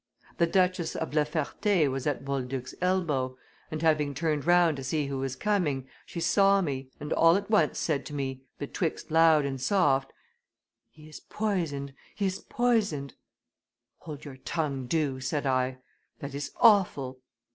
The 0.39 0.47
Duchess 0.47 0.95
of 0.95 1.13
la 1.13 1.23
Ferte 1.25 1.87
was 1.87 2.07
at 2.07 2.25
Boulduc's 2.25 2.73
elbow, 2.81 3.37
and, 3.69 3.83
having 3.83 4.15
turned 4.15 4.47
round 4.47 4.77
to 4.77 4.83
see 4.83 5.05
who 5.05 5.19
was 5.19 5.35
coming, 5.35 5.87
she 6.07 6.19
saw 6.19 6.59
me, 6.59 6.89
and 6.99 7.13
all 7.13 7.35
at 7.35 7.51
once 7.51 7.77
said 7.77 8.03
to 8.07 8.15
me, 8.15 8.41
betwixt 8.57 9.11
loud 9.11 9.45
and 9.45 9.61
soft, 9.61 10.11
'He 10.89 11.07
is 11.07 11.19
poisoned, 11.19 11.93
he 12.15 12.25
is 12.25 12.39
poisoned.' 12.39 13.13
'Hold 13.99 14.25
your 14.25 14.37
tongue, 14.37 14.87
do,' 14.87 15.19
said 15.21 15.45
I; 15.45 15.77
'that 16.17 16.33
is 16.33 16.51
awful! 16.59 17.19